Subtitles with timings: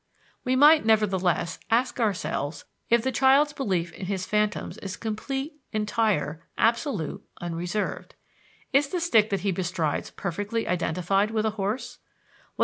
[0.43, 6.41] We might, nevertheless, ask ourselves if the child's belief in his phantoms is complete, entire,
[6.57, 8.15] absolute, unreserved.
[8.73, 11.99] Is the stick that he bestrides perfectly identified with a horse?